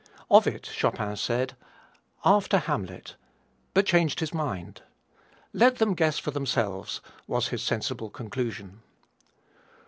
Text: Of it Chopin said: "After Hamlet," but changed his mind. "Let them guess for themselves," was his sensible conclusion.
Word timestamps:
Of 0.31 0.47
it 0.47 0.65
Chopin 0.65 1.15
said: 1.15 1.55
"After 2.25 2.57
Hamlet," 2.57 3.17
but 3.75 3.85
changed 3.85 4.19
his 4.19 4.33
mind. 4.33 4.81
"Let 5.53 5.75
them 5.77 5.93
guess 5.93 6.17
for 6.17 6.31
themselves," 6.31 7.01
was 7.27 7.49
his 7.49 7.61
sensible 7.61 8.09
conclusion. 8.09 8.81